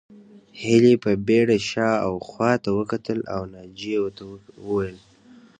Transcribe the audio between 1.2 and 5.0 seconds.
بېړه شا او خواته وکتل او ناجيې ته وویل